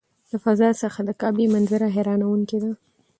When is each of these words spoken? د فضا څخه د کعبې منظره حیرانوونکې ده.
د 0.29 0.31
فضا 0.43 0.69
څخه 0.81 0.99
د 1.07 1.09
کعبې 1.21 1.45
منظره 1.53 1.87
حیرانوونکې 1.95 2.57
ده. 2.63 2.71